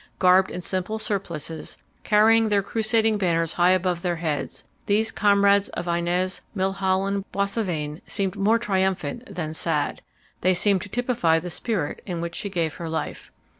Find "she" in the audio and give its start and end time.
12.33-12.49